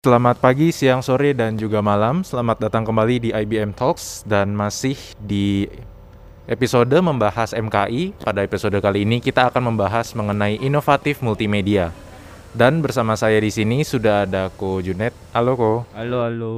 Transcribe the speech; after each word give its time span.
Selamat 0.00 0.40
pagi, 0.40 0.72
siang, 0.72 1.04
sore, 1.04 1.36
dan 1.36 1.60
juga 1.60 1.84
malam. 1.84 2.24
Selamat 2.24 2.56
datang 2.56 2.88
kembali 2.88 3.20
di 3.20 3.30
IBM 3.36 3.76
Talks 3.76 4.24
dan 4.24 4.56
masih 4.56 4.96
di 5.20 5.68
episode 6.48 6.96
membahas 7.04 7.52
MKI. 7.52 8.16
Pada 8.24 8.40
episode 8.40 8.80
kali 8.80 9.04
ini 9.04 9.20
kita 9.20 9.52
akan 9.52 9.68
membahas 9.68 10.16
mengenai 10.16 10.56
inovatif 10.56 11.20
multimedia. 11.20 11.92
Dan 12.56 12.80
bersama 12.80 13.12
saya 13.12 13.36
di 13.44 13.52
sini 13.52 13.84
sudah 13.84 14.24
ada 14.24 14.48
Ko 14.48 14.80
Junet. 14.80 15.12
Halo 15.36 15.52
Ko. 15.60 15.84
Halo, 15.92 16.24
halo. 16.24 16.56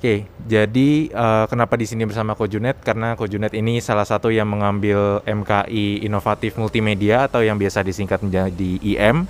Oke, 0.00 0.24
jadi 0.48 1.12
uh, 1.12 1.44
kenapa 1.52 1.76
di 1.76 1.84
sini 1.84 2.08
bersama 2.08 2.32
Ko 2.32 2.48
Junet? 2.48 2.80
Karena 2.80 3.12
Ko 3.12 3.28
Junet 3.28 3.52
ini 3.52 3.84
salah 3.84 4.08
satu 4.08 4.32
yang 4.32 4.48
mengambil 4.48 5.20
MKI 5.28 6.00
inovatif 6.00 6.56
multimedia 6.56 7.28
atau 7.28 7.44
yang 7.44 7.60
biasa 7.60 7.84
disingkat 7.84 8.24
menjadi 8.24 8.80
IM 8.80 9.28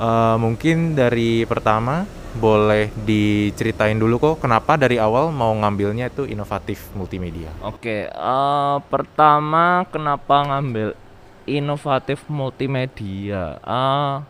Uh, 0.00 0.40
mungkin 0.40 0.96
dari 0.96 1.44
pertama 1.44 2.08
boleh 2.32 2.88
diceritain 3.04 4.00
dulu 4.00 4.16
kok 4.16 4.48
kenapa 4.48 4.80
dari 4.80 4.96
awal 4.96 5.28
mau 5.28 5.52
ngambilnya 5.52 6.08
itu 6.08 6.24
inovatif 6.24 6.88
multimedia. 6.96 7.52
Oke, 7.60 8.08
uh, 8.08 8.80
pertama 8.88 9.84
kenapa 9.92 10.48
ngambil 10.48 10.96
inovatif 11.44 12.24
multimedia? 12.32 13.60
Uh, 13.60 14.24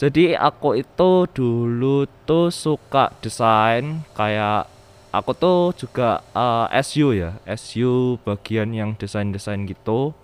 jadi 0.00 0.40
aku 0.40 0.80
itu 0.80 1.28
dulu 1.30 2.08
tuh 2.24 2.48
suka 2.48 3.12
desain 3.20 4.00
kayak 4.16 4.66
aku 5.12 5.30
tuh 5.36 5.60
juga 5.76 6.24
uh, 6.32 6.66
SU 6.80 7.12
ya, 7.12 7.36
SU 7.60 8.16
bagian 8.24 8.72
yang 8.72 8.96
desain-desain 8.96 9.68
gitu. 9.68 10.16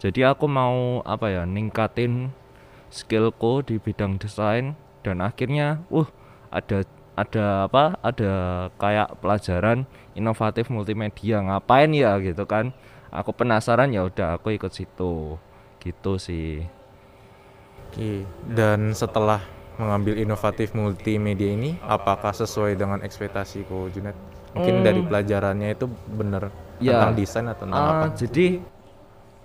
Jadi 0.00 0.24
aku 0.24 0.48
mau 0.48 1.04
apa 1.04 1.28
ya, 1.28 1.42
ningkatin 1.44 2.32
skillku 2.90 3.62
di 3.62 3.78
bidang 3.78 4.18
desain 4.18 4.74
dan 5.00 5.22
akhirnya 5.24 5.80
uh 5.88 6.06
ada 6.50 6.84
ada 7.14 7.70
apa 7.70 7.96
ada 8.02 8.32
kayak 8.76 9.22
pelajaran 9.22 9.86
inovatif 10.18 10.68
multimedia 10.68 11.40
ngapain 11.40 11.90
ya 11.94 12.18
gitu 12.20 12.44
kan. 12.44 12.74
Aku 13.10 13.34
penasaran 13.34 13.90
ya 13.90 14.06
udah 14.06 14.38
aku 14.38 14.54
ikut 14.54 14.70
situ. 14.70 15.38
Gitu 15.82 16.12
sih. 16.20 16.62
Oke 17.90 18.22
dan 18.46 18.94
setelah 18.94 19.42
mengambil 19.80 20.20
inovatif 20.20 20.76
multimedia 20.76 21.56
ini 21.56 21.80
apakah 21.82 22.30
sesuai 22.36 22.76
dengan 22.76 23.00
ekspektasiku 23.00 23.88
Junet? 23.90 24.14
Mungkin 24.54 24.82
hmm. 24.82 24.84
dari 24.84 25.00
pelajarannya 25.06 25.68
itu 25.78 25.86
benar 26.10 26.50
ya, 26.82 26.98
tentang 26.98 27.12
desain 27.14 27.46
atau 27.46 27.64
tentang 27.66 27.82
uh, 27.82 27.90
apa? 28.02 28.06
jadi 28.18 28.46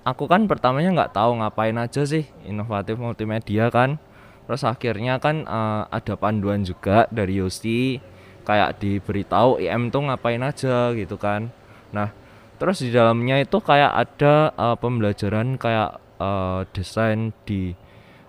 aku 0.05 0.29
kan 0.29 0.45
pertamanya 0.45 0.93
nggak 0.93 1.13
tahu 1.17 1.41
ngapain 1.41 1.75
aja 1.81 2.05
sih 2.05 2.29
inovatif 2.45 2.95
multimedia 2.95 3.73
kan. 3.73 3.97
Terus 4.45 4.61
akhirnya 4.61 5.17
kan 5.17 5.49
uh, 5.49 5.89
ada 5.89 6.13
panduan 6.13 6.61
juga 6.61 7.09
dari 7.09 7.41
Yosi 7.41 7.97
kayak 8.45 8.77
diberitahu 8.77 9.57
IM 9.57 9.89
tuh 9.89 10.05
ngapain 10.05 10.39
aja 10.45 10.93
gitu 10.93 11.17
kan. 11.17 11.49
Nah 11.89 12.13
terus 12.61 12.85
di 12.85 12.93
dalamnya 12.93 13.41
itu 13.41 13.57
kayak 13.57 13.91
ada 13.91 14.53
uh, 14.53 14.77
pembelajaran 14.77 15.57
kayak 15.57 15.97
uh, 16.21 16.61
desain 16.71 17.33
di 17.43 17.73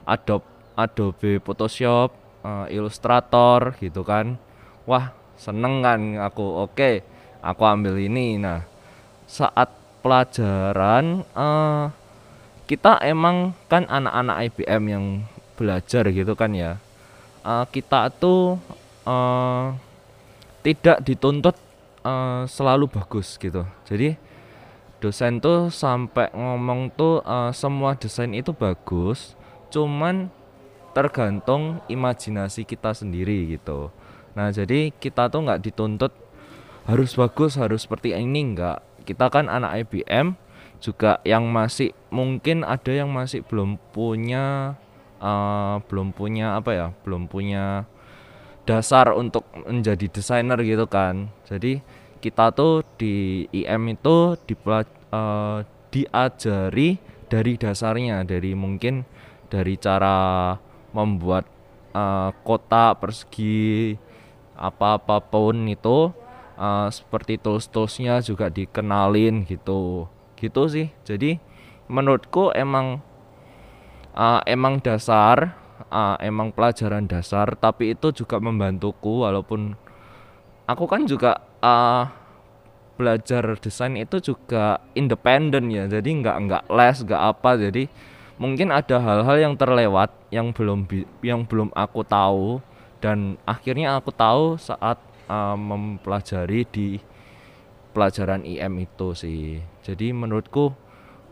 Adobe 0.09 0.49
Adobe 0.73 1.37
Photoshop 1.45 2.17
uh, 2.41 2.65
Illustrator 2.73 3.77
gitu 3.77 4.01
kan. 4.01 4.41
Wah 4.89 5.13
seneng 5.37 5.85
kan 5.85 6.01
aku. 6.17 6.65
Oke 6.65 7.05
aku 7.45 7.63
ambil 7.69 8.01
ini. 8.01 8.41
Nah 8.41 8.65
saat 9.29 9.86
pelajaran 10.07 11.27
uh, 11.35 11.91
kita 12.71 13.03
emang 13.03 13.59
kan 13.67 13.91
anak-anak 13.91 14.55
IBM 14.55 14.83
yang 14.87 15.05
belajar 15.59 16.07
gitu 16.15 16.39
kan 16.39 16.55
ya. 16.55 16.79
Uh, 17.43 17.67
kita 17.75 18.15
tuh 18.15 18.55
uh, 19.03 19.75
tidak 20.63 21.03
dituntut 21.03 21.58
uh, 22.07 22.47
selalu 22.47 22.86
bagus 22.86 23.35
gitu. 23.35 23.67
Jadi 23.83 24.14
dosen 25.03 25.42
tuh 25.42 25.75
sampai 25.75 26.30
ngomong 26.30 26.95
tuh 26.95 27.19
uh, 27.27 27.51
semua 27.51 27.98
desain 27.98 28.30
itu 28.30 28.55
bagus 28.55 29.35
cuman 29.75 30.30
tergantung 30.95 31.83
imajinasi 31.91 32.63
kita 32.63 32.95
sendiri 32.95 33.59
gitu. 33.59 33.91
Nah 34.39 34.55
jadi 34.55 34.95
kita 34.95 35.27
tuh 35.35 35.51
nggak 35.51 35.67
dituntut 35.67 36.14
harus 36.86 37.19
bagus 37.19 37.59
harus 37.59 37.83
seperti 37.83 38.14
ini. 38.14 38.55
Enggak 38.55 38.86
kita 39.06 39.30
kan 39.30 39.46
anak 39.46 39.86
IBM 39.86 40.34
juga 40.83 41.22
yang 41.24 41.48
masih 41.48 41.94
mungkin 42.12 42.67
ada 42.67 42.92
yang 42.92 43.08
masih 43.08 43.40
belum 43.46 43.80
punya 43.94 44.77
uh, 45.22 45.80
belum 45.89 46.12
punya 46.12 46.58
apa 46.58 46.70
ya 46.74 46.86
belum 47.06 47.30
punya 47.30 47.89
dasar 48.67 49.14
untuk 49.14 49.46
menjadi 49.55 50.11
desainer 50.11 50.58
gitu 50.67 50.90
kan. 50.90 51.30
Jadi 51.46 51.80
kita 52.18 52.50
tuh 52.50 52.83
di 52.98 53.46
IM 53.55 53.94
itu 53.94 54.34
di 54.44 54.55
uh, 54.67 55.62
diajari 55.94 56.98
dari 57.30 57.52
dasarnya 57.55 58.27
dari 58.27 58.52
mungkin 58.58 59.06
dari 59.46 59.78
cara 59.78 60.52
membuat 60.90 61.46
uh, 61.94 62.34
kota 62.42 62.98
persegi 62.98 63.94
apa 64.56 64.98
apa 64.98 65.23
pun 65.23 65.68
itu 65.70 66.11
uh, 66.56 66.89
seperti 66.90 67.39
tools-toolsnya 67.39 68.20
juga 68.24 68.50
dikenalin 68.50 69.46
gitu. 69.46 70.11
Gitu 70.36 70.62
sih. 70.68 70.89
Jadi 71.06 71.40
menurutku 71.86 72.50
emang 72.52 73.00
uh, 74.17 74.40
emang 74.44 74.83
dasar 74.83 75.55
uh, 75.92 76.17
emang 76.18 76.50
pelajaran 76.50 77.06
dasar 77.06 77.55
tapi 77.55 77.94
itu 77.94 78.11
juga 78.11 78.42
membantuku 78.42 79.22
walaupun 79.22 79.78
aku 80.67 80.84
kan 80.90 81.06
juga 81.06 81.39
uh, 81.62 82.11
belajar 82.96 83.61
desain 83.61 83.94
itu 83.94 84.18
juga 84.18 84.80
independen 84.96 85.68
ya. 85.68 85.84
Jadi 85.86 86.24
nggak 86.24 86.36
nggak 86.48 86.64
les 86.73 86.96
nggak 87.05 87.23
apa. 87.23 87.50
Jadi 87.61 87.84
mungkin 88.40 88.73
ada 88.73 89.00
hal-hal 89.00 89.36
yang 89.40 89.55
terlewat 89.56 90.12
yang 90.33 90.52
belum 90.52 90.88
yang 91.20 91.44
belum 91.44 91.73
aku 91.77 92.05
tahu 92.05 92.61
dan 93.00 93.36
akhirnya 93.44 94.00
aku 94.00 94.12
tahu 94.12 94.56
saat 94.56 94.96
uh, 95.29 95.57
mempelajari 95.59 96.67
di 96.69 96.98
pelajaran 97.97 98.45
IM 98.45 98.83
itu 98.83 99.17
sih. 99.17 99.61
Jadi 99.81 100.13
menurutku 100.13 100.75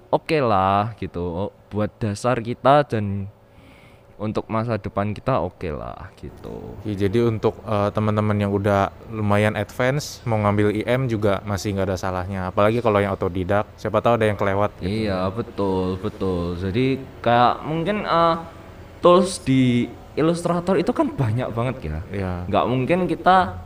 oke 0.09 0.25
okay 0.31 0.41
lah 0.41 0.94
gitu 0.97 1.50
buat 1.69 1.91
dasar 1.99 2.38
kita 2.38 2.87
dan 2.87 3.27
untuk 4.15 4.47
masa 4.47 4.78
depan 4.78 5.10
kita 5.10 5.43
oke 5.43 5.59
okay 5.59 5.72
lah 5.75 6.09
gitu. 6.16 6.78
Ya, 6.87 7.06
jadi 7.06 7.27
untuk 7.27 7.59
uh, 7.66 7.91
teman-teman 7.91 8.38
yang 8.38 8.54
udah 8.54 8.94
lumayan 9.10 9.59
advance 9.59 10.22
mau 10.22 10.38
ngambil 10.38 10.71
IM 10.71 11.10
juga 11.10 11.43
masih 11.43 11.75
nggak 11.75 11.91
ada 11.91 11.99
salahnya. 11.99 12.41
Apalagi 12.49 12.78
kalau 12.78 13.03
yang 13.03 13.12
otodidak, 13.12 13.66
siapa 13.75 13.99
tahu 13.99 14.16
ada 14.16 14.27
yang 14.31 14.38
kelewat. 14.38 14.71
Gitu. 14.78 15.10
Iya 15.10 15.28
betul 15.34 15.99
betul. 15.99 16.54
Jadi 16.62 17.03
kayak 17.21 17.66
mungkin 17.66 18.06
uh, 18.06 18.38
tools 19.03 19.43
di 19.43 19.91
Illustrator 20.15 20.78
itu 20.78 20.94
kan 20.94 21.10
banyak 21.10 21.50
banget 21.50 21.77
ya. 21.83 21.99
Iya. 22.15 22.33
Nggak 22.47 22.65
mungkin 22.71 22.99
kita 23.10 23.59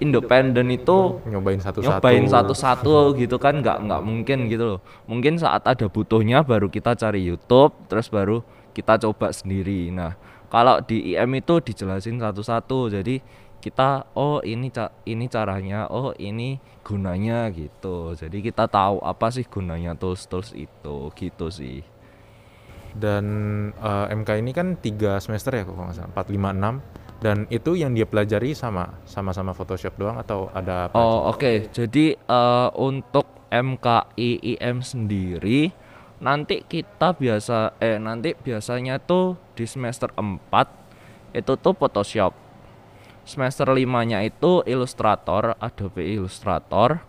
independen 0.00 0.72
itu 0.72 1.20
nyobain 1.28 1.60
satu-satu. 1.60 2.00
nyobain 2.00 2.24
satu-satu 2.24 3.14
gitu 3.20 3.36
kan 3.36 3.60
nggak 3.60 3.84
nggak 3.84 4.02
mungkin 4.02 4.48
gitu 4.48 4.76
loh. 4.76 4.80
Mungkin 5.04 5.36
saat 5.36 5.68
ada 5.68 5.86
butuhnya 5.86 6.40
baru 6.40 6.72
kita 6.72 6.96
cari 6.96 7.20
YouTube 7.28 7.76
terus 7.86 8.08
baru 8.08 8.40
kita 8.72 8.96
coba 8.96 9.30
sendiri. 9.30 9.92
Nah 9.92 10.16
kalau 10.48 10.80
di 10.80 11.14
IM 11.14 11.36
itu 11.36 11.60
dijelasin 11.60 12.18
satu-satu. 12.18 12.90
Jadi 12.90 13.20
kita 13.60 14.08
oh 14.16 14.40
ini 14.40 14.72
ini 15.04 15.24
caranya 15.28 15.84
oh 15.92 16.16
ini 16.16 16.56
gunanya 16.80 17.52
gitu. 17.52 18.16
Jadi 18.16 18.40
kita 18.40 18.66
tahu 18.66 19.04
apa 19.04 19.28
sih 19.28 19.44
gunanya 19.44 19.92
tools 19.94 20.24
tools 20.26 20.56
itu 20.56 21.12
gitu 21.12 21.52
sih. 21.52 21.84
Dan 22.90 23.24
uh, 23.78 24.10
eh, 24.10 24.16
MK 24.18 24.42
ini 24.42 24.50
kan 24.50 24.74
tiga 24.80 25.20
semester 25.22 25.54
ya 25.54 25.62
kalau 25.62 25.86
nggak 25.86 25.94
salah. 25.94 26.10
Empat 26.10 26.26
lima 26.32 26.50
enam 26.50 26.74
dan 27.20 27.44
itu 27.52 27.76
yang 27.76 27.92
dia 27.92 28.08
pelajari 28.08 28.56
sama 28.56 28.96
sama-sama 29.04 29.52
Photoshop 29.52 29.94
doang 30.00 30.16
atau 30.16 30.48
ada 30.56 30.88
apa? 30.88 30.96
Oh 30.96 31.28
oke, 31.28 31.36
okay. 31.36 31.56
jadi 31.68 32.16
uh, 32.28 32.72
untuk 32.80 33.28
MKI 33.52 34.56
IM 34.56 34.80
sendiri 34.80 35.68
nanti 36.20 36.64
kita 36.64 37.16
biasa 37.16 37.80
eh 37.80 37.96
nanti 37.96 38.36
biasanya 38.36 39.00
tuh 39.00 39.40
di 39.56 39.64
semester 39.64 40.12
4 40.16 41.36
itu 41.36 41.52
tuh 41.60 41.74
Photoshop. 41.76 42.32
Semester 43.22 43.68
5-nya 43.70 44.26
itu 44.26 44.64
Illustrator, 44.66 45.54
Adobe 45.60 46.02
Illustrator. 46.02 47.04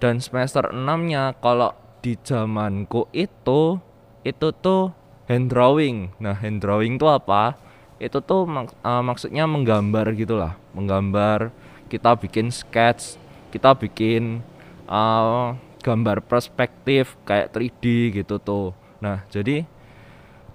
Dan 0.00 0.16
semester 0.22 0.72
6-nya 0.72 1.36
kalau 1.44 1.76
di 2.00 2.16
zamanku 2.16 3.12
itu 3.12 3.76
itu 4.24 4.48
tuh 4.64 4.96
hand 5.28 5.52
drawing. 5.52 6.16
Nah, 6.16 6.32
hand 6.40 6.64
drawing 6.64 6.96
itu 6.96 7.04
apa? 7.04 7.60
Itu 8.00 8.18
tuh 8.24 8.48
mak 8.48 8.72
uh, 8.80 9.04
maksudnya 9.04 9.44
menggambar 9.44 10.16
gitulah 10.16 10.56
menggambar 10.72 11.52
kita 11.92 12.16
bikin 12.16 12.48
sketch 12.48 13.20
kita 13.52 13.76
bikin 13.76 14.40
uh, 14.88 15.52
gambar 15.84 16.24
perspektif 16.24 17.16
kayak 17.24 17.52
3D 17.52 18.14
gitu 18.22 18.36
tuh. 18.40 18.72
Nah 19.00 19.24
jadi 19.28 19.64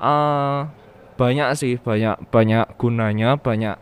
uh, 0.01 0.69
banyak 1.15 1.49
sih 1.57 1.75
banyak 1.77 2.17
banyak 2.29 2.65
gunanya 2.77 3.37
banyak 3.37 3.77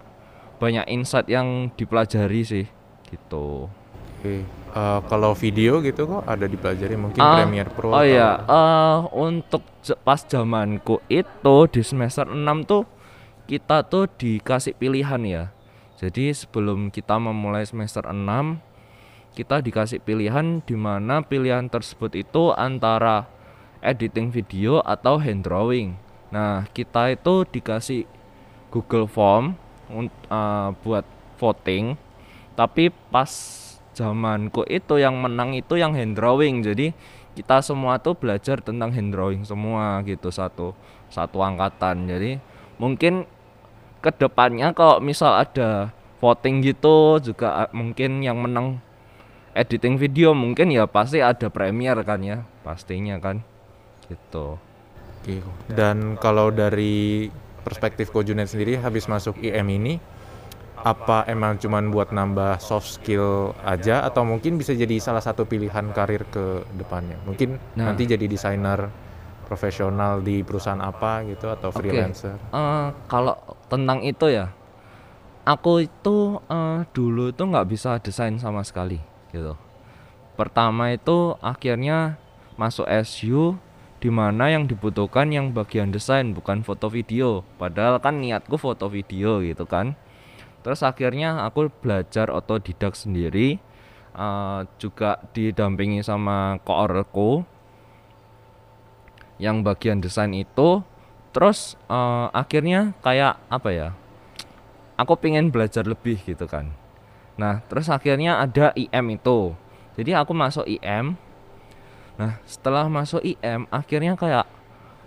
banyak 0.57 0.85
insight 0.87 1.27
yang 1.27 1.71
dipelajari 1.75 2.41
sih 2.43 2.65
gitu. 3.11 3.67
Oke. 4.19 4.63
Eh, 4.73 4.99
kalau 5.05 5.37
video 5.37 5.85
gitu 5.85 6.09
kok 6.09 6.25
ada 6.25 6.49
dipelajari? 6.49 6.97
Mungkin 6.97 7.21
Ah, 7.21 7.45
Premiere 7.45 7.69
Pro 7.69 7.93
Oh 7.93 8.01
iya, 8.01 8.41
eh 8.41 8.97
untuk 9.13 9.61
pas 10.01 10.17
zamanku 10.17 10.97
itu 11.13 11.55
di 11.69 11.81
semester 11.85 12.25
6 12.25 12.65
tuh 12.65 12.81
kita 13.45 13.83
tuh 13.87 14.07
dikasih 14.07 14.75
pilihan 14.77 15.21
ya. 15.25 15.43
Jadi 15.99 16.35
sebelum 16.35 16.91
kita 16.91 17.15
memulai 17.19 17.63
semester 17.63 18.03
6 18.03 18.15
kita 19.33 19.65
dikasih 19.65 19.97
pilihan 19.97 20.61
di 20.61 20.77
mana 20.77 21.25
pilihan 21.25 21.65
tersebut 21.65 22.13
itu 22.13 22.53
antara 22.53 23.25
editing 23.81 24.29
video 24.29 24.79
atau 24.85 25.17
hand 25.17 25.43
drawing. 25.43 25.97
Nah, 26.29 26.69
kita 26.71 27.13
itu 27.13 27.45
dikasih 27.49 28.05
Google 28.69 29.09
Form 29.09 29.57
eh, 29.89 30.69
buat 30.85 31.05
voting. 31.41 31.97
Tapi 32.53 32.93
pas 33.09 33.29
zamanku 33.97 34.65
itu 34.69 34.97
yang 35.01 35.17
menang 35.17 35.57
itu 35.57 35.77
yang 35.77 35.97
hand 35.97 36.17
drawing. 36.17 36.61
Jadi 36.61 36.93
kita 37.33 37.65
semua 37.65 37.97
tuh 37.97 38.13
belajar 38.13 38.61
tentang 38.61 38.93
hand 38.93 39.09
drawing 39.09 39.41
semua 39.41 40.01
gitu 40.05 40.29
satu 40.29 40.77
satu 41.09 41.41
angkatan. 41.41 42.05
Jadi 42.05 42.37
mungkin 42.83 43.23
ke 44.03 44.11
depannya 44.11 44.75
kalau 44.75 44.99
misal 44.99 45.39
ada 45.39 45.95
voting 46.19 46.59
gitu 46.59 47.23
juga 47.23 47.63
eh, 47.63 47.71
mungkin 47.71 48.19
yang 48.19 48.43
menang 48.43 48.83
editing 49.55 49.95
video 49.95 50.35
mungkin 50.35 50.67
ya 50.75 50.83
pasti 50.83 51.23
ada 51.23 51.47
Premiere 51.47 52.03
kan 52.03 52.19
ya 52.19 52.43
pastinya 52.67 53.15
kan 53.23 53.39
gitu. 54.11 54.59
Oke. 55.23 55.39
Dan 55.71 56.19
kalau 56.19 56.51
dari 56.51 57.31
perspektif 57.63 58.11
Kojunet 58.11 58.51
sendiri 58.51 58.75
habis 58.75 59.07
masuk 59.07 59.39
IM 59.39 59.71
ini 59.71 59.95
apa 60.83 61.23
emang 61.31 61.55
cuman 61.55 61.95
buat 61.95 62.11
nambah 62.11 62.59
soft 62.59 62.99
skill 62.99 63.55
aja 63.63 64.03
atau 64.03 64.27
mungkin 64.27 64.59
bisa 64.59 64.75
jadi 64.75 64.99
salah 64.99 65.23
satu 65.23 65.47
pilihan 65.47 65.95
karir 65.95 66.27
ke 66.27 66.67
depannya? 66.75 67.15
Mungkin 67.23 67.55
Nah. 67.79 67.95
nanti 67.95 68.03
jadi 68.03 68.27
desainer 68.27 68.91
profesional 69.43 70.23
di 70.23 70.41
perusahaan 70.41 70.79
apa 70.81 71.21
gitu 71.27 71.51
atau 71.51 71.69
freelancer. 71.69 72.39
Eh, 72.49 72.87
kalau 73.11 73.35
tentang 73.67 74.01
itu 74.01 74.31
ya, 74.31 74.49
aku 75.43 75.85
itu 75.85 76.39
eh, 76.47 76.87
dulu 76.95 77.29
itu 77.29 77.43
nggak 77.43 77.67
bisa 77.69 77.99
desain 77.99 78.35
sama 78.39 78.63
sekali 78.63 78.97
gitu. 79.35 79.53
Pertama 80.33 80.95
itu 80.95 81.37
akhirnya 81.43 82.17
masuk 82.57 82.89
SU 83.05 83.57
di 84.01 84.09
mana 84.11 84.51
yang 84.51 84.67
dibutuhkan 84.67 85.31
yang 85.31 85.53
bagian 85.53 85.93
desain 85.93 86.33
bukan 86.33 86.65
foto 86.65 86.89
video. 86.89 87.45
Padahal 87.61 88.01
kan 88.01 88.19
niatku 88.19 88.57
foto 88.57 88.89
video 88.89 89.39
gitu 89.45 89.69
kan. 89.69 89.95
Terus 90.63 90.79
akhirnya 90.81 91.43
aku 91.43 91.67
belajar 91.83 92.31
otodidak 92.31 92.95
sendiri, 92.95 93.59
eh, 94.15 94.59
juga 94.79 95.19
didampingi 95.35 96.01
sama 96.01 96.57
koorku 96.63 97.52
yang 99.43 99.59
bagian 99.59 99.99
desain 99.99 100.31
itu 100.31 100.79
terus 101.35 101.75
eh, 101.91 102.27
akhirnya 102.31 102.95
kayak 103.03 103.35
apa 103.51 103.69
ya 103.75 103.89
aku 104.95 105.19
pengen 105.19 105.51
belajar 105.51 105.83
lebih 105.83 106.15
gitu 106.23 106.47
kan. 106.47 106.71
Nah 107.35 107.59
terus 107.67 107.91
akhirnya 107.91 108.39
ada 108.39 108.71
IM 108.77 109.19
itu. 109.19 109.51
Jadi 109.99 110.15
aku 110.15 110.31
masuk 110.31 110.63
IM 110.63 111.19
nah 112.13 112.37
setelah 112.45 112.85
masuk 112.85 113.25
IM 113.25 113.65
akhirnya 113.73 114.13
kayak 114.13 114.45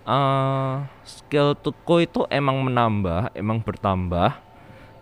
eh 0.07 0.75
skill 1.07 1.55
tuku 1.55 2.03
itu 2.03 2.27
emang 2.27 2.59
menambah 2.67 3.31
emang 3.31 3.63
bertambah 3.63 4.35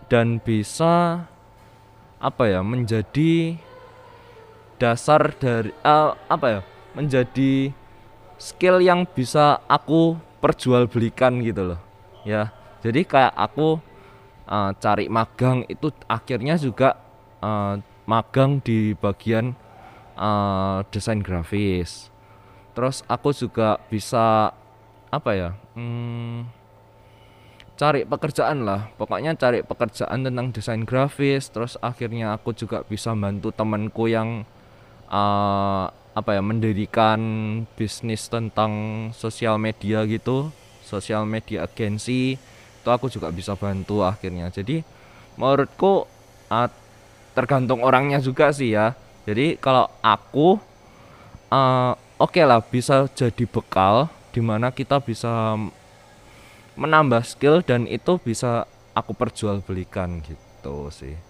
dan 0.06 0.38
bisa 0.38 1.26
apa 2.22 2.44
ya 2.46 2.62
menjadi 2.62 3.58
dasar 4.78 5.34
dari 5.34 5.74
eh, 5.74 6.10
apa 6.14 6.46
ya 6.46 6.60
menjadi 6.94 7.74
skill 8.36 8.80
yang 8.84 9.08
bisa 9.08 9.60
aku 9.66 10.16
perjualbelikan 10.40 11.40
gitu 11.42 11.74
loh. 11.74 11.80
Ya 12.22 12.52
jadi 12.84 13.02
kayak 13.02 13.34
aku 13.34 13.80
eh, 14.46 14.70
cari 14.78 15.06
magang 15.10 15.64
itu 15.66 15.90
akhirnya 16.06 16.54
juga 16.60 16.94
eh, 17.42 17.74
magang 18.06 18.62
di 18.62 18.94
bagian 18.94 19.56
eh, 20.14 20.78
desain 20.92 21.20
grafis. 21.24 22.12
Terus 22.76 23.00
aku 23.08 23.32
juga 23.32 23.80
bisa 23.88 24.52
apa 25.08 25.30
ya 25.32 25.50
hmm, 25.74 26.44
cari 27.80 28.04
pekerjaan 28.04 28.68
lah. 28.68 28.92
Pokoknya 29.00 29.32
cari 29.34 29.64
pekerjaan 29.64 30.22
tentang 30.22 30.52
desain 30.52 30.82
grafis 30.84 31.48
terus 31.48 31.80
akhirnya 31.80 32.36
aku 32.36 32.52
juga 32.52 32.84
bisa 32.84 33.16
bantu 33.16 33.50
temanku 33.50 34.06
yang 34.12 34.44
eh, 35.08 35.86
apa 36.16 36.32
ya 36.32 36.40
mendirikan 36.40 37.20
bisnis 37.76 38.32
tentang 38.32 38.72
sosial 39.12 39.60
media 39.60 40.00
gitu 40.08 40.48
sosial 40.80 41.28
media 41.28 41.68
agensi 41.68 42.40
itu 42.86 42.88
aku 42.94 43.10
juga 43.10 43.34
bisa 43.34 43.58
bantu 43.58 44.06
akhirnya. 44.06 44.46
Jadi 44.54 44.86
menurutku 45.34 46.06
ah, 46.46 46.70
tergantung 47.34 47.82
orangnya 47.82 48.22
juga 48.22 48.54
sih 48.54 48.72
ya. 48.78 48.94
Jadi 49.26 49.58
kalau 49.58 49.90
aku 50.00 50.62
eh, 51.50 51.92
oke 52.22 52.40
lah 52.46 52.62
bisa 52.62 53.10
jadi 53.10 53.44
bekal 53.44 54.06
di 54.30 54.38
mana 54.38 54.70
kita 54.70 55.02
bisa 55.02 55.58
menambah 56.78 57.26
skill 57.26 57.66
dan 57.66 57.90
itu 57.90 58.22
bisa 58.22 58.70
aku 58.94 59.16
perjualbelikan 59.16 60.22
gitu 60.22 60.92
sih 60.92 61.25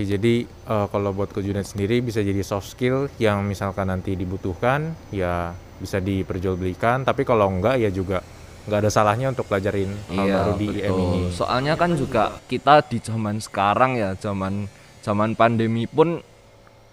Jadi 0.00 0.48
eh, 0.48 0.86
kalau 0.88 1.12
buat 1.12 1.36
Kojunet 1.36 1.68
sendiri 1.68 2.00
bisa 2.00 2.24
jadi 2.24 2.40
soft 2.40 2.72
skill 2.72 3.12
yang 3.20 3.44
misalkan 3.44 3.92
nanti 3.92 4.16
dibutuhkan 4.16 4.96
ya 5.12 5.52
bisa 5.76 6.00
diperjualbelikan 6.00 7.04
tapi 7.04 7.28
kalau 7.28 7.52
enggak 7.52 7.76
ya 7.76 7.92
juga 7.92 8.24
nggak 8.64 8.78
ada 8.80 8.88
salahnya 8.88 9.36
untuk 9.36 9.52
pelajarin 9.52 9.92
hal 10.16 10.26
baru 10.32 10.52
di 10.56 10.80
IM 10.80 10.96
ini. 10.96 11.20
Soalnya 11.28 11.76
kan 11.76 11.92
juga 11.92 12.40
kita 12.48 12.80
di 12.88 13.04
zaman 13.04 13.36
sekarang 13.36 14.00
ya, 14.00 14.16
zaman 14.16 14.64
zaman 15.04 15.36
pandemi 15.36 15.84
pun 15.84 16.24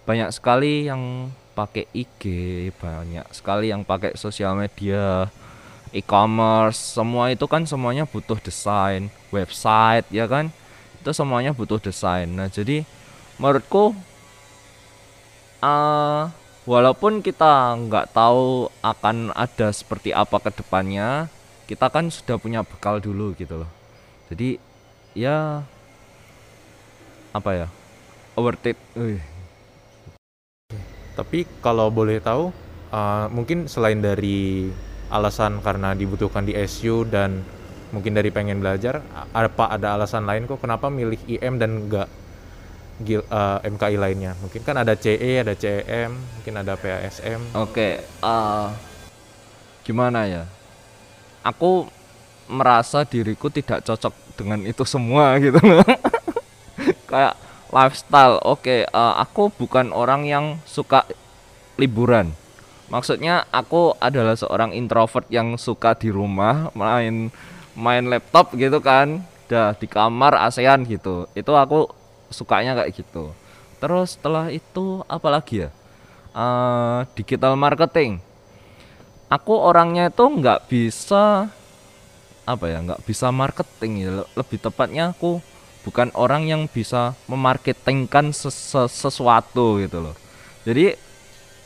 banyak 0.04 0.28
sekali 0.28 0.84
yang 0.84 1.32
pakai 1.56 1.88
IG, 1.96 2.22
banyak 2.84 3.24
sekali 3.32 3.72
yang 3.72 3.80
pakai 3.80 4.12
sosial 4.12 4.52
media, 4.60 5.24
e-commerce, 5.96 7.00
semua 7.00 7.32
itu 7.32 7.48
kan 7.48 7.64
semuanya 7.64 8.04
butuh 8.04 8.36
desain, 8.44 9.08
website 9.32 10.04
ya 10.12 10.28
kan? 10.28 10.52
Itu 11.00 11.16
semuanya 11.16 11.56
butuh 11.56 11.80
desain. 11.80 12.28
Nah, 12.28 12.52
jadi 12.52 12.84
menurutku 13.40 13.96
eh 15.60 16.22
walaupun 16.68 17.24
kita 17.24 17.76
nggak 17.76 18.12
tahu 18.12 18.68
akan 18.84 19.32
ada 19.32 19.72
seperti 19.72 20.12
apa 20.12 20.36
ke 20.40 20.52
depannya, 20.52 21.32
kita 21.64 21.88
kan 21.88 22.12
sudah 22.12 22.36
punya 22.36 22.60
bekal 22.60 23.00
dulu 23.00 23.32
gitu 23.36 23.64
loh. 23.64 23.70
Jadi 24.28 24.60
ya 25.16 25.64
apa 27.32 27.50
ya? 27.56 27.66
Worth 28.36 28.72
it. 28.72 28.78
Wih. 28.96 29.20
Tapi 31.16 31.44
kalau 31.60 31.88
boleh 31.88 32.20
tahu 32.20 32.52
eh, 32.92 33.26
mungkin 33.32 33.68
selain 33.68 34.00
dari 34.00 34.68
alasan 35.10 35.58
karena 35.60 35.92
dibutuhkan 35.92 36.46
di 36.46 36.54
SU 36.64 37.04
dan 37.08 37.42
mungkin 37.90 38.14
dari 38.14 38.30
pengen 38.30 38.62
belajar 38.62 39.02
apa 39.34 39.70
ada 39.70 39.98
alasan 39.98 40.22
lain 40.26 40.46
kok 40.46 40.62
kenapa 40.62 40.86
milih 40.90 41.18
IM 41.26 41.58
dan 41.58 41.86
enggak 41.86 42.08
gil- 43.02 43.26
eh, 43.26 43.58
MKI 43.66 43.96
lainnya? 43.96 44.32
Mungkin 44.38 44.60
kan 44.62 44.76
ada 44.78 44.94
CE, 44.94 45.40
ada 45.40 45.56
CEM, 45.56 46.12
mungkin 46.14 46.54
ada 46.60 46.76
PASM. 46.76 47.40
Oke, 47.56 48.04
eh, 48.04 48.66
gimana 49.82 50.28
ya? 50.28 50.44
Aku 51.40 51.88
merasa 52.50 53.06
diriku 53.06 53.48
tidak 53.48 53.80
cocok 53.86 54.12
dengan 54.36 54.60
itu 54.68 54.84
semua 54.84 55.34
gitu. 55.44 55.58
Kayak 57.08 57.34
lifestyle. 57.72 58.36
Oke, 58.44 58.84
eh, 58.84 59.14
aku 59.16 59.48
bukan 59.56 59.90
orang 59.96 60.28
yang 60.28 60.44
suka 60.68 61.08
liburan. 61.80 62.36
Maksudnya 62.90 63.46
aku 63.54 63.94
adalah 64.02 64.34
seorang 64.34 64.74
introvert 64.74 65.24
yang 65.30 65.54
suka 65.54 65.94
di 65.94 66.10
rumah 66.10 66.74
main 66.74 67.30
main 67.80 68.04
laptop 68.06 68.52
gitu 68.54 68.78
kan. 68.84 69.24
Dah 69.50 69.74
di 69.74 69.86
kamar 69.90 70.36
ASEAN 70.46 70.86
gitu. 70.86 71.26
Itu 71.34 71.52
aku 71.56 71.90
sukanya 72.30 72.76
kayak 72.78 72.92
gitu. 72.94 73.32
Terus 73.80 74.14
setelah 74.14 74.52
itu 74.52 75.02
apa 75.08 75.28
lagi 75.32 75.66
ya? 75.66 75.70
Eh, 76.36 76.98
digital 77.18 77.58
marketing. 77.58 78.20
Aku 79.30 79.54
orangnya 79.54 80.10
itu 80.10 80.24
nggak 80.26 80.66
bisa 80.66 81.48
apa 82.48 82.66
ya 82.66 82.78
nggak 82.82 83.06
bisa 83.06 83.30
marketing 83.30 83.92
ya 84.02 84.10
Le- 84.22 84.30
lebih 84.34 84.58
tepatnya 84.58 85.14
aku 85.14 85.38
bukan 85.86 86.10
orang 86.18 86.50
yang 86.50 86.66
bisa 86.66 87.14
memarketingkan 87.30 88.34
ses- 88.34 88.74
ses- 88.74 88.90
sesuatu 88.90 89.78
gitu 89.78 90.02
loh 90.02 90.16
jadi 90.66 90.98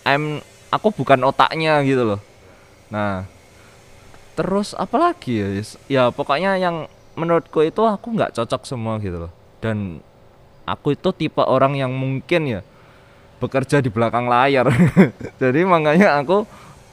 I'm 0.04 0.44
aku 0.68 0.92
bukan 0.92 1.24
otaknya 1.24 1.80
gitu 1.88 2.04
loh 2.04 2.20
nah 2.92 3.24
terus 4.34 4.74
apalagi 4.74 5.40
ya 5.40 5.48
ya 5.86 6.02
pokoknya 6.10 6.58
yang 6.58 6.90
menurutku 7.14 7.62
itu 7.62 7.82
aku 7.86 8.14
nggak 8.14 8.34
cocok 8.34 8.62
semua 8.66 8.98
gitu 8.98 9.26
loh. 9.26 9.32
Dan 9.62 10.02
aku 10.66 10.94
itu 10.98 11.10
tipe 11.14 11.40
orang 11.40 11.78
yang 11.78 11.94
mungkin 11.94 12.58
ya 12.58 12.60
bekerja 13.38 13.80
di 13.80 13.90
belakang 13.90 14.26
layar. 14.26 14.70
Jadi 15.42 15.60
makanya 15.64 16.20
aku 16.20 16.44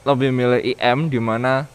lebih 0.02 0.34
milih 0.34 0.60
IM 0.62 1.10
di 1.10 1.20
mana 1.22 1.66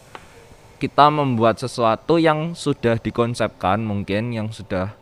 kita 0.78 1.10
membuat 1.10 1.58
sesuatu 1.58 2.22
yang 2.22 2.54
sudah 2.54 3.02
dikonsepkan 3.02 3.82
mungkin 3.82 4.30
yang 4.30 4.54
sudah 4.54 4.94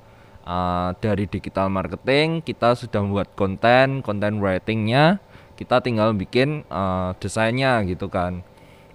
uh, 0.47 0.95
dari 1.03 1.27
digital 1.27 1.67
marketing 1.67 2.39
kita 2.39 2.79
sudah 2.79 3.03
membuat 3.03 3.35
konten 3.35 3.99
konten 3.99 4.39
writingnya 4.39 5.19
kita 5.59 5.83
tinggal 5.83 6.15
bikin 6.15 6.63
uh, 6.71 7.11
desainnya 7.19 7.83
gitu 7.83 8.07
kan 8.07 8.39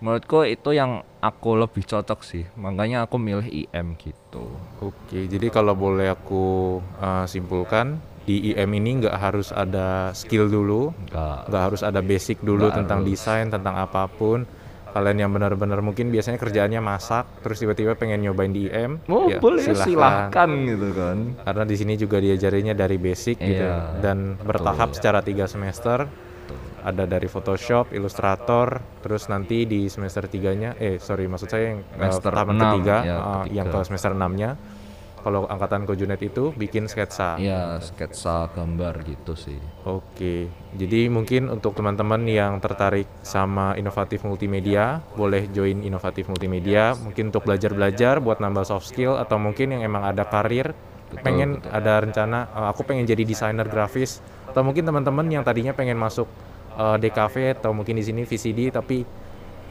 menurutku 0.01 0.43
itu 0.43 0.73
yang 0.73 1.01
aku 1.21 1.57
lebih 1.57 1.85
cocok 1.85 2.21
sih 2.25 2.45
makanya 2.57 3.05
aku 3.05 3.21
milih 3.21 3.47
IM 3.47 3.97
gitu 4.01 4.49
Oke, 4.81 5.29
jadi 5.29 5.53
kalau 5.53 5.77
boleh 5.77 6.09
aku 6.09 6.79
uh, 6.99 7.29
simpulkan 7.29 8.01
di 8.25 8.53
IM 8.53 8.71
ini 8.77 9.05
nggak 9.05 9.17
harus 9.17 9.53
ada 9.53 10.13
skill 10.17 10.49
dulu, 10.49 10.93
enggak 11.05 11.51
nggak 11.51 11.63
harus 11.69 11.81
ada 11.85 12.01
basic 12.01 12.41
dulu 12.41 12.73
tentang 12.73 13.05
harus. 13.05 13.13
desain, 13.13 13.47
tentang 13.53 13.77
apa 13.77 14.09
pun. 14.09 14.45
Kalian 14.91 15.23
yang 15.23 15.31
benar-benar 15.31 15.79
mungkin 15.87 16.11
biasanya 16.11 16.35
kerjaannya 16.35 16.83
masak, 16.83 17.23
terus 17.47 17.63
tiba-tiba 17.63 17.95
pengen 17.95 18.27
nyobain 18.27 18.51
di 18.51 18.67
IM, 18.67 18.99
oh 19.07 19.31
ya 19.31 19.39
boleh 19.39 19.63
silahkan. 19.63 19.87
silahkan 19.87 20.51
gitu 20.67 20.89
kan 20.91 21.17
Karena 21.47 21.63
di 21.63 21.77
sini 21.79 21.95
juga 21.95 22.19
diajarinya 22.19 22.75
dari 22.75 22.99
basic 22.99 23.39
gitu 23.39 23.63
Iya, 23.71 24.03
dan 24.03 24.35
bertahap 24.43 24.91
secara 24.91 25.23
tiga 25.23 25.47
semester. 25.47 26.11
Ada 26.81 27.05
dari 27.05 27.29
Photoshop, 27.29 27.93
Illustrator, 27.93 28.81
terus 29.05 29.29
nanti 29.29 29.69
di 29.69 29.87
semester 29.93 30.25
tiganya, 30.27 30.73
eh 30.81 30.97
sorry 30.97 31.29
maksud 31.29 31.49
saya 31.53 31.77
yang 31.77 31.81
uh, 31.85 32.09
Semester 32.09 32.33
enam, 32.33 32.57
ketiga, 32.57 32.97
ya, 33.05 33.17
uh, 33.17 33.25
ketiga. 33.45 33.55
yang 33.57 33.67
ke 33.69 33.79
semester 33.85 34.13
6-nya. 34.17 34.51
Kalau 35.21 35.45
angkatan 35.45 35.85
Kojunet 35.85 36.17
itu 36.25 36.49
bikin 36.57 36.89
sketsa. 36.89 37.37
ya 37.37 37.77
sketsa 37.77 38.49
gambar 38.57 39.05
gitu 39.05 39.37
sih 39.37 39.61
Oke, 39.85 40.49
jadi 40.73 41.13
mungkin 41.13 41.53
untuk 41.53 41.77
teman-teman 41.77 42.25
yang 42.25 42.57
tertarik 42.57 43.05
sama 43.21 43.77
inovatif 43.77 44.25
multimedia, 44.25 45.05
boleh 45.21 45.45
join 45.53 45.85
inovatif 45.85 46.25
multimedia. 46.25 46.97
Mungkin 46.97 47.29
untuk 47.29 47.45
belajar-belajar 47.45 48.25
buat 48.25 48.41
nambah 48.41 48.65
soft 48.65 48.89
skill 48.89 49.21
atau 49.21 49.37
mungkin 49.37 49.77
yang 49.77 49.85
emang 49.85 50.09
ada 50.09 50.25
karir, 50.25 50.73
pengen 51.21 51.61
ada 51.69 52.01
rencana, 52.01 52.49
"Eh, 52.57 52.67
aku 52.73 52.89
pengen 52.89 53.05
jadi 53.05 53.21
desainer 53.21 53.69
grafis, 53.69 54.25
atau 54.51 54.67
mungkin 54.67 54.83
teman-teman 54.83 55.29
yang 55.31 55.45
tadinya 55.47 55.71
pengen 55.71 55.95
masuk 56.01 56.27
eh, 56.71 56.97
DKV 57.01 57.35
atau 57.59 57.71
mungkin 57.75 57.99
di 57.99 58.05
sini 58.05 58.23
VCD 58.23 58.71
tapi 58.71 59.03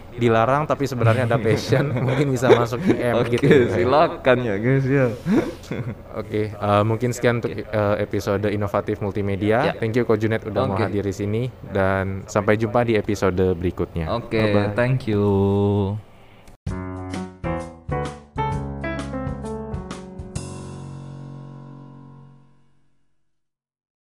dilarang 0.09 0.65
tapi 0.65 0.83
sebenarnya 0.83 1.29
ada 1.29 1.37
passion, 1.37 1.93
mungkin 2.07 2.33
bisa 2.33 2.49
masuk 2.51 2.81
IM 2.81 3.13
oke 3.13 3.29
gitu. 3.29 3.69
silakan 3.71 4.37
ya 4.41 4.55
guys 4.57 4.83
ya 4.83 5.07
Oke, 6.19 6.49
eh, 6.49 6.83
mungkin 6.83 7.13
sekian 7.13 7.39
untuk 7.39 7.53
eh, 7.53 7.95
episode 8.01 8.49
inovatif 8.49 8.99
multimedia. 8.99 9.69
Ya. 9.69 9.73
Thank 9.77 9.95
you 9.95 10.03
Ko 10.03 10.17
Junet 10.17 10.41
udah 10.43 10.65
mau 10.65 10.75
Oke. 10.75 10.89
hadir 10.89 11.05
di 11.05 11.13
sini 11.13 11.41
dan 11.69 12.25
sampai 12.25 12.57
jumpa 12.57 12.83
di 12.83 12.97
episode 12.97 13.53
berikutnya. 13.53 14.09
oke 14.09 14.33
Bye-bye. 14.33 14.73
thank 14.73 15.05
you 15.05 16.08